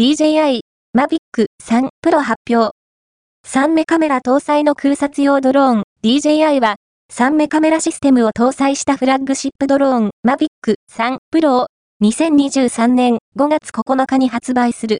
[0.00, 0.60] DJI
[0.96, 1.18] Mavic
[1.62, 2.74] 3 Pro 発表。
[3.46, 6.76] 3目カメラ搭載の空撮用ドローン DJI は
[7.12, 11.66] 3目カメラシステムを搭載したフラッグシップドローン Mavic 3 Pro を
[12.02, 14.96] 2023年5月9日に発売する。